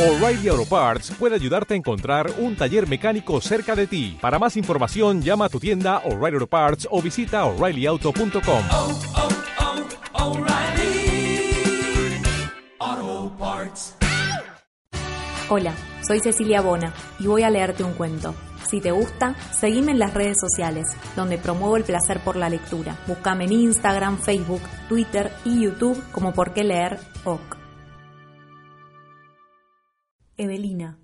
[0.00, 4.16] O'Reilly Auto Parts puede ayudarte a encontrar un taller mecánico cerca de ti.
[4.18, 8.64] Para más información, llama a tu tienda O'Reilly Auto Parts o visita oreillyauto.com.
[8.70, 8.98] oh,
[10.14, 11.52] oh, O'Reilly
[12.78, 13.94] Auto Parts.
[15.50, 18.34] Hola, soy Cecilia Bona y voy a leerte un cuento.
[18.66, 22.96] Si te gusta, seguime en las redes sociales, donde promuevo el placer por la lectura.
[23.06, 27.59] Búscame en Instagram, Facebook, Twitter y YouTube como Por qué leer OK.
[30.42, 30.98] Evelina,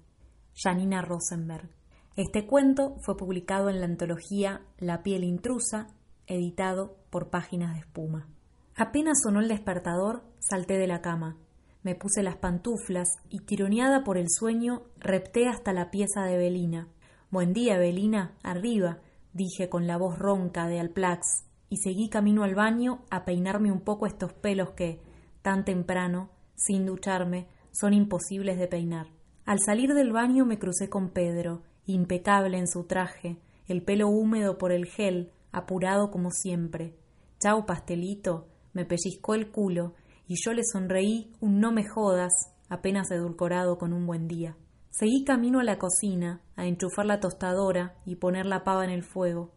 [0.54, 1.68] Janina Rosenberg.
[2.17, 5.89] Este cuento fue publicado en la antología La piel intrusa,
[6.26, 8.31] editado por Páginas de Espuma.
[8.75, 11.36] Apenas sonó el despertador, salté de la cama.
[11.82, 16.89] Me puse las pantuflas y, tironeada por el sueño, repté hasta la pieza de Evelina.
[17.31, 19.00] Buen día, Evelina, arriba,
[19.34, 23.82] dije con la voz ronca de Alplax, y seguí camino al baño a peinarme un
[23.82, 25.03] poco estos pelos que,
[25.43, 29.15] tan temprano, sin ducharme, son imposibles de peinar.
[29.46, 34.59] Al salir del baño me crucé con Pedro, impecable en su traje, el pelo húmedo
[34.59, 36.97] por el gel, apurado como siempre.
[37.39, 39.95] Chau, pastelito, me pellizcó el culo,
[40.27, 42.33] y yo le sonreí un no me jodas,
[42.69, 44.57] apenas edulcorado con un buen día.
[44.91, 49.05] Seguí camino a la cocina, a enchufar la tostadora y poner la pava en el
[49.05, 49.53] fuego.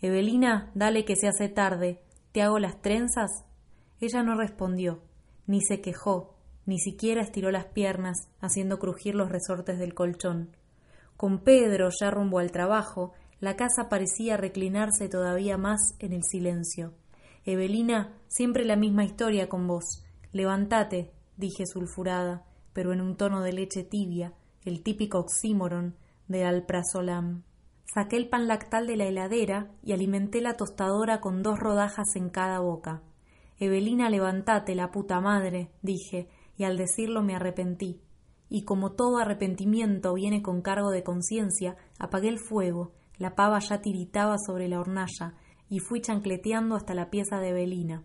[0.00, 2.00] Evelina, dale que se hace tarde,
[2.30, 3.44] ¿te hago las trenzas?
[4.00, 5.02] Ella no respondió,
[5.48, 6.31] ni se quejó,
[6.66, 10.56] ni siquiera estiró las piernas, haciendo crujir los resortes del colchón.
[11.16, 16.94] Con Pedro ya rumbo al trabajo, la casa parecía reclinarse todavía más en el silencio.
[17.44, 20.04] Evelina, siempre la misma historia con vos.
[20.30, 24.32] Levántate, dije sulfurada, pero en un tono de leche tibia,
[24.64, 25.96] el típico oxímoron
[26.28, 27.42] de alprazolam.
[27.92, 32.30] Saqué el pan lactal de la heladera y alimenté la tostadora con dos rodajas en
[32.30, 33.02] cada boca.
[33.58, 38.00] Evelina, levántate, la puta madre, dije, y al decirlo me arrepentí.
[38.48, 43.80] Y como todo arrepentimiento viene con cargo de conciencia, apagué el fuego, la pava ya
[43.80, 45.34] tiritaba sobre la hornalla,
[45.68, 48.04] y fui chancleteando hasta la pieza de Evelina.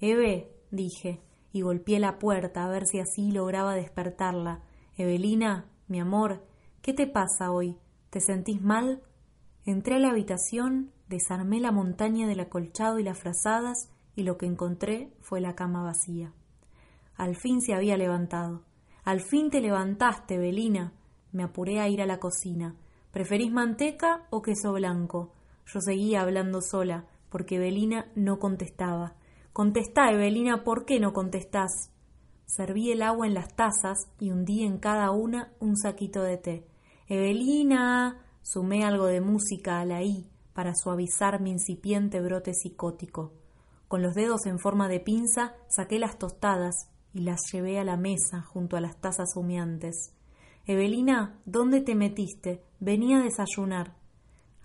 [0.00, 1.22] Eve, dije,
[1.52, 4.60] y golpeé la puerta a ver si así lograba despertarla.
[4.98, 6.44] Evelina, mi amor,
[6.82, 7.78] ¿qué te pasa hoy?
[8.10, 9.02] ¿Te sentís mal?
[9.64, 14.46] Entré a la habitación, desarmé la montaña del acolchado y las frazadas, y lo que
[14.46, 16.34] encontré fue la cama vacía.
[17.16, 18.62] Al fin se había levantado.
[19.04, 20.92] Al fin te levantaste, Belina.
[21.32, 22.74] Me apuré a ir a la cocina.
[23.10, 25.32] ¿Preferís manteca o queso blanco?
[25.66, 29.14] Yo seguía hablando sola, porque Belina no contestaba.
[29.52, 31.90] Contestá, Evelina, ¿por qué no contestás?
[32.44, 36.66] Serví el agua en las tazas y hundí en cada una un saquito de té.
[37.08, 38.22] Evelina.
[38.42, 43.32] Sumé algo de música a la I para suavizar mi incipiente brote psicótico.
[43.88, 47.96] Con los dedos en forma de pinza saqué las tostadas y las llevé a la
[47.96, 50.12] mesa junto a las tazas humeantes.
[50.66, 52.62] Evelina, ¿dónde te metiste?
[52.78, 53.94] Venía a desayunar.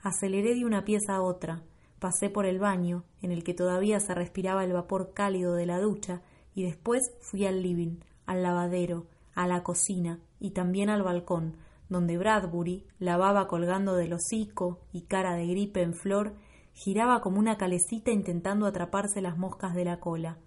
[0.03, 1.63] Aceleré de una pieza a otra,
[1.99, 5.79] pasé por el baño, en el que todavía se respiraba el vapor cálido de la
[5.79, 6.23] ducha,
[6.53, 11.55] y después fui al living, al lavadero, a la cocina y también al balcón,
[11.87, 16.35] donde Bradbury, la baba colgando del hocico y cara de gripe en flor,
[16.73, 20.37] giraba como una calecita intentando atraparse las moscas de la cola.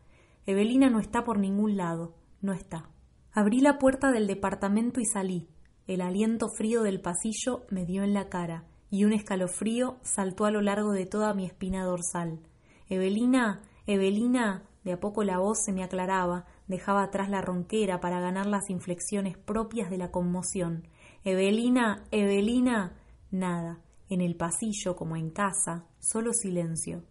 [0.46, 2.90] Evelina no está por ningún lado, no está.
[3.32, 5.48] Abrí la puerta del departamento y salí.
[5.86, 10.50] El aliento frío del pasillo me dio en la cara, y un escalofrío saltó a
[10.50, 12.40] lo largo de toda mi espina dorsal.
[12.88, 14.62] Evelina, Evelina.
[14.84, 18.68] De a poco la voz se me aclaraba, dejaba atrás la ronquera para ganar las
[18.68, 20.86] inflexiones propias de la conmoción.
[21.24, 22.92] Evelina, Evelina.
[23.30, 23.80] Nada.
[24.10, 27.02] En el pasillo, como en casa, solo silencio.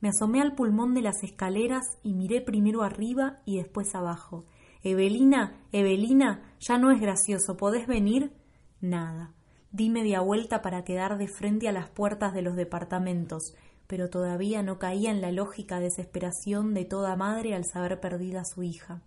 [0.00, 4.44] Me asomé al pulmón de las escaleras y miré primero arriba y después abajo.
[4.82, 8.32] Evelina, Evelina, ya no es gracioso, ¿podés venir?
[8.80, 9.32] Nada.
[9.72, 13.54] Di media vuelta para quedar de frente a las puertas de los departamentos,
[13.86, 18.44] pero todavía no caía en la lógica desesperación de toda madre al saber perdida a
[18.44, 19.02] su hija.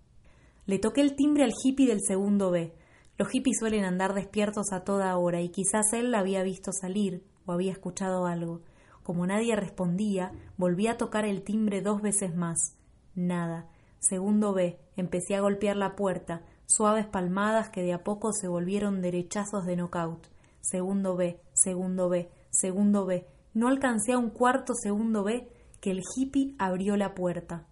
[0.65, 2.73] Le toqué el timbre al hippie del segundo B.
[3.17, 7.23] Los hippies suelen andar despiertos a toda hora y quizás él la había visto salir
[7.45, 8.61] o había escuchado algo.
[9.09, 12.75] Como nadie respondía, volví a tocar el timbre dos veces más.
[13.15, 13.65] Nada.
[13.97, 14.77] Segundo B.
[14.97, 19.77] Empecé a golpear la puerta, suaves palmadas que de a poco se volvieron derechazos de
[19.77, 20.27] nocaut.
[20.61, 23.25] Segundo B, segundo B, segundo B.
[23.55, 25.49] No alcancé a un cuarto segundo B
[25.81, 27.65] que el hippie abrió la puerta.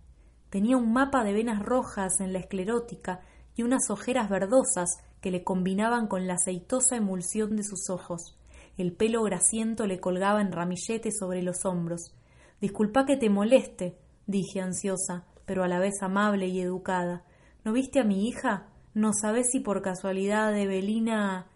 [0.50, 3.22] Tenía un mapa de venas rojas en la esclerótica
[3.56, 4.90] y unas ojeras verdosas
[5.22, 8.36] que le combinaban con la aceitosa emulsión de sus ojos.
[8.78, 12.14] El pelo grasiento le colgaba en ramilletes sobre los hombros.
[12.62, 13.98] Disculpa que te moleste,
[14.28, 17.24] dije ansiosa, pero a la vez amable y educada.
[17.64, 18.68] ¿No viste a mi hija?
[18.94, 21.48] No sabes si por casualidad Evelina...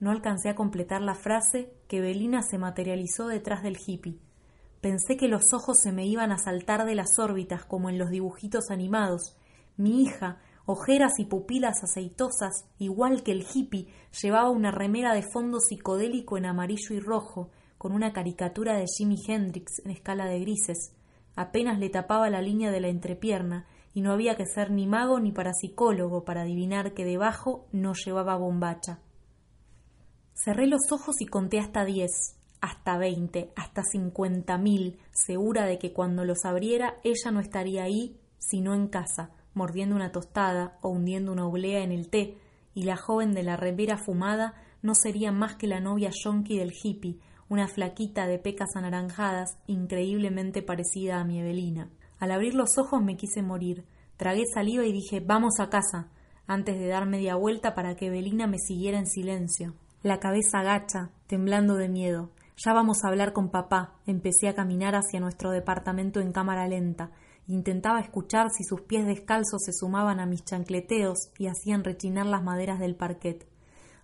[0.00, 4.18] No alcancé a completar la frase que Evelina se materializó detrás del hippie.
[4.80, 8.08] Pensé que los ojos se me iban a saltar de las órbitas como en los
[8.08, 9.36] dibujitos animados.
[9.76, 10.38] Mi hija,
[10.70, 13.88] ojeras y pupilas aceitosas, igual que el hippie,
[14.22, 19.16] llevaba una remera de fondo psicodélico en amarillo y rojo, con una caricatura de Jimi
[19.26, 20.92] Hendrix en escala de grises.
[21.36, 25.18] Apenas le tapaba la línea de la entrepierna, y no había que ser ni mago
[25.18, 29.00] ni parapsicólogo para adivinar que debajo no llevaba bombacha.
[30.32, 35.92] Cerré los ojos y conté hasta diez hasta veinte, hasta cincuenta mil, segura de que
[35.92, 41.32] cuando los abriera ella no estaría ahí, sino en casa, mordiendo una tostada o hundiendo
[41.32, 42.36] una oblea en el té,
[42.74, 46.72] y la joven de la remera fumada no sería más que la novia yonki del
[46.72, 47.18] hippie,
[47.48, 51.90] una flaquita de pecas anaranjadas, increíblemente parecida a mi Evelina.
[52.18, 53.84] Al abrir los ojos me quise morir.
[54.16, 56.08] Tragué saliva y dije vamos a casa,
[56.46, 59.74] antes de dar media vuelta para que Evelina me siguiera en silencio.
[60.02, 62.30] La cabeza agacha, temblando de miedo.
[62.56, 63.94] Ya vamos a hablar con papá.
[64.06, 67.10] Empecé a caminar hacia nuestro departamento en cámara lenta.
[67.50, 72.44] Intentaba escuchar si sus pies descalzos se sumaban a mis chancleteos y hacían rechinar las
[72.44, 73.44] maderas del parquet.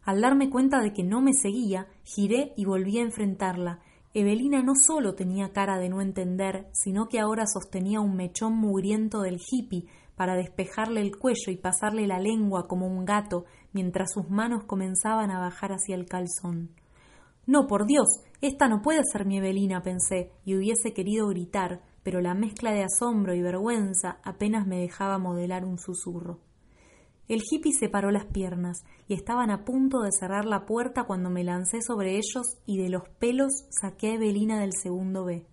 [0.03, 3.79] Al darme cuenta de que no me seguía, giré y volví a enfrentarla.
[4.15, 9.21] Evelina no solo tenía cara de no entender, sino que ahora sostenía un mechón mugriento
[9.21, 14.29] del hippie para despejarle el cuello y pasarle la lengua como un gato mientras sus
[14.29, 16.71] manos comenzaban a bajar hacia el calzón.
[17.47, 18.09] No, por Dios,
[18.41, 22.85] esta no puede ser mi Evelina, pensé, y hubiese querido gritar, pero la mezcla de
[22.85, 26.39] asombro y vergüenza apenas me dejaba modelar un susurro.
[27.27, 31.43] El hippie separó las piernas y estaban a punto de cerrar la puerta cuando me
[31.43, 35.49] lancé sobre ellos y de los pelos saqué a Evelina del segundo B.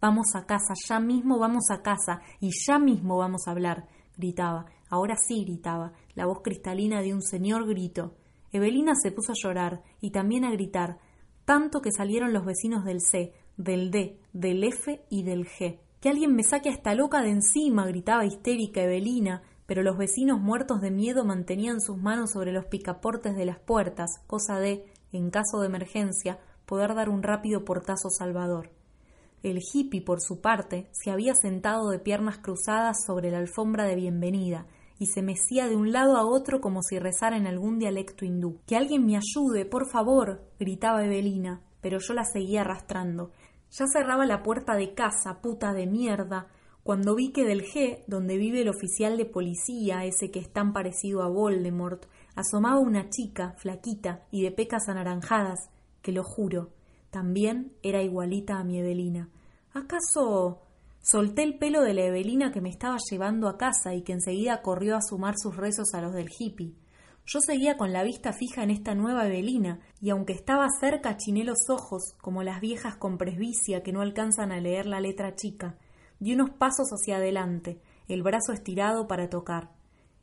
[0.00, 3.86] Vamos a casa, ya mismo vamos a casa y ya mismo vamos a hablar,
[4.16, 4.64] gritaba.
[4.88, 8.14] Ahora sí gritaba, la voz cristalina de un señor grito.
[8.52, 10.96] Evelina se puso a llorar y también a gritar,
[11.44, 15.78] tanto que salieron los vecinos del C, del D, del F y del G.
[16.00, 20.40] Que alguien me saque a esta loca de encima, gritaba histérica Evelina, pero los vecinos
[20.40, 25.30] muertos de miedo mantenían sus manos sobre los picaportes de las puertas, cosa de, en
[25.30, 28.70] caso de emergencia, poder dar un rápido portazo salvador.
[29.42, 33.96] El hippie, por su parte, se había sentado de piernas cruzadas sobre la alfombra de
[33.96, 34.66] bienvenida,
[34.98, 38.60] y se mecía de un lado a otro como si rezara en algún dialecto hindú.
[38.66, 43.32] Que alguien me ayude, por favor, gritaba Evelina, pero yo la seguía arrastrando.
[43.70, 46.48] Ya cerraba la puerta de casa, puta de mierda,
[46.82, 50.72] cuando vi que del G, donde vive el oficial de policía, ese que es tan
[50.72, 55.70] parecido a Voldemort, asomaba una chica, flaquita y de pecas anaranjadas,
[56.02, 56.70] que lo juro,
[57.10, 59.28] también era igualita a mi Evelina.
[59.72, 60.62] ¿Acaso
[61.02, 64.60] Solté el pelo de la Evelina que me estaba llevando a casa y que enseguida
[64.60, 66.74] corrió a sumar sus rezos a los del hippie.
[67.26, 71.44] Yo seguía con la vista fija en esta nueva Evelina, y aunque estaba cerca chiné
[71.44, 75.76] los ojos, como las viejas con presbicia que no alcanzan a leer la letra chica.
[76.18, 79.70] Di unos pasos hacia adelante, el brazo estirado para tocar.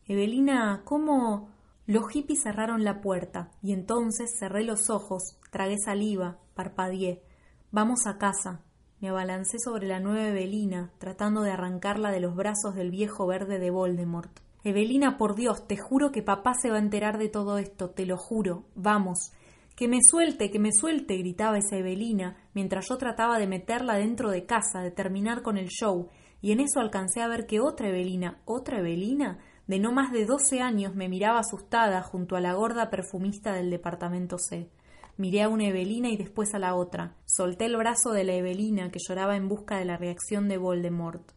[0.06, 1.50] Evelina, ¿cómo?
[1.86, 7.24] Los hippies cerraron la puerta, y entonces cerré los ojos, tragué saliva, parpadeé.
[7.72, 8.62] Vamos a casa,
[9.00, 13.60] me abalancé sobre la nueva Evelina, tratando de arrancarla de los brazos del viejo verde
[13.60, 14.47] de Voldemort.
[14.70, 18.06] Evelina, por Dios, te juro que papá se va a enterar de todo esto, te
[18.06, 18.66] lo juro.
[18.76, 19.32] Vamos.
[19.76, 24.32] Que me suelte, que me suelte, gritaba esa Evelina, mientras yo trataba de meterla dentro
[24.32, 26.10] de casa, de terminar con el show,
[26.42, 30.26] y en eso alcancé a ver que otra Evelina, otra Evelina, de no más de
[30.26, 34.70] doce años, me miraba asustada junto a la gorda perfumista del departamento C.
[35.18, 37.16] Miré a una Evelina y después a la otra.
[37.26, 41.37] Solté el brazo de la Evelina que lloraba en busca de la reacción de Voldemort.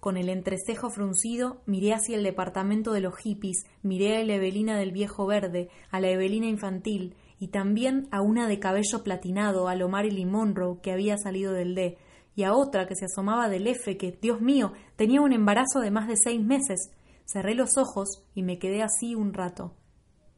[0.00, 4.78] Con el entrecejo fruncido, miré hacia el departamento de los hippies, miré a la Evelina
[4.78, 9.74] del viejo verde, a la Evelina infantil, y también a una de cabello platinado, a
[9.74, 11.98] lo Marilyn Monroe, que había salido del D,
[12.34, 15.90] y a otra que se asomaba del F, que, Dios mío, tenía un embarazo de
[15.90, 16.90] más de seis meses.
[17.26, 19.74] Cerré los ojos y me quedé así un rato.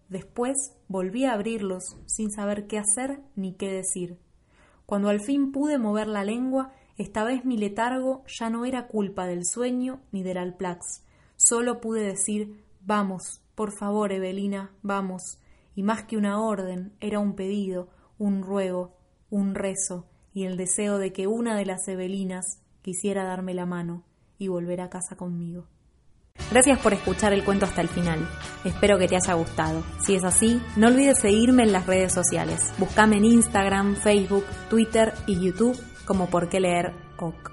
[0.08, 0.56] Después
[0.88, 4.18] volví a abrirlos sin saber qué hacer ni qué decir.
[4.86, 9.26] Cuando al fin pude mover la lengua, esta vez mi letargo ya no era culpa
[9.26, 11.02] del sueño ni del alplax.
[11.36, 15.38] Solo pude decir Vamos, por favor, Evelina, vamos.
[15.76, 18.96] Y más que una orden, era un pedido, un ruego,
[19.30, 24.02] un rezo, y el deseo de que una de las Evelinas quisiera darme la mano
[24.36, 25.68] y volver a casa conmigo.
[26.50, 28.28] Gracias por escuchar el cuento hasta el final.
[28.64, 29.84] Espero que te haya gustado.
[30.00, 32.72] Si es así, no olvides seguirme en las redes sociales.
[32.78, 37.51] Búscame en Instagram, Facebook, Twitter y YouTube como por qué leer OC.